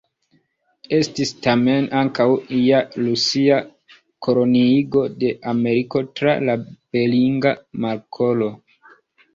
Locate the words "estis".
0.99-1.33